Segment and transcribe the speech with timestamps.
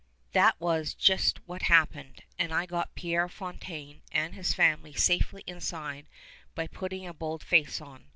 [0.31, 6.07] That was just what happened, and I got Pierre Fontaine and his family safely inside
[6.55, 8.05] by putting a bold face on.